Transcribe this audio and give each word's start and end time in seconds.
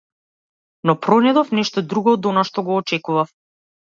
Но 0.89 0.95
пронајдов 1.03 1.51
нешто 1.57 1.83
друго 1.91 2.13
од 2.19 2.29
она 2.31 2.45
што 2.49 2.65
го 2.71 2.79
очекував. 2.85 3.31